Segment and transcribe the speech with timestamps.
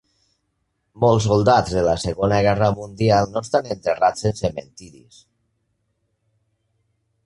[1.03, 5.25] Molts soldats de la II Guerra Mundial no estan enterrats en cementiris.